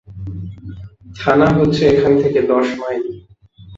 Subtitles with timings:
[1.15, 3.05] থানা হচ্ছে এখান থেকে দশ মাইল।